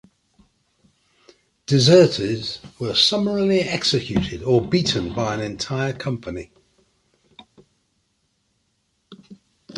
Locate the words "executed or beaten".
3.59-5.13